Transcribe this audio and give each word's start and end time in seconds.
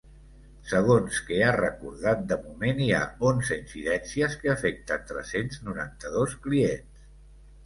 Segons 0.69 1.17
que 1.25 1.35
ha 1.47 1.51
recordat, 1.57 2.23
de 2.31 2.37
moment 2.45 2.81
hi 2.85 2.89
ha 3.01 3.01
onze 3.33 3.59
incidències 3.65 4.39
que 4.41 4.53
afecten 4.55 5.05
tres-cents 5.13 5.61
noranta-dos 5.69 6.35
clients. 6.49 7.07